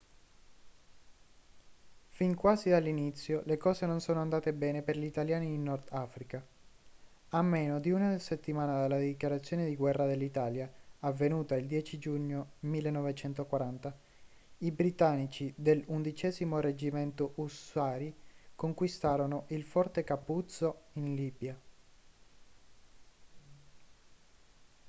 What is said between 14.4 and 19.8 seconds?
i britannici dell'11º reggimento ussari conquistarono il